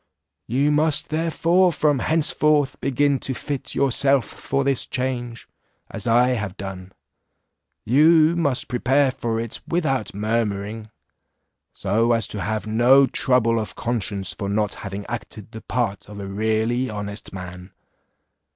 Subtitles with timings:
[0.47, 5.47] You must therefore from henceforth begin to fit yourself for this change,
[5.91, 6.91] as I have done;
[7.85, 10.89] you must prepare for it without murmuring,
[11.71, 16.19] so as to have no trouble of conscience for not having acted the part of
[16.19, 17.69] a really honest man.